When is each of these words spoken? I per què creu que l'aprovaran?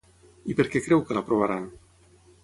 I 0.53 0.55
per 0.59 0.63
què 0.75 0.81
creu 0.85 1.03
que 1.09 1.17
l'aprovaran? 1.17 1.69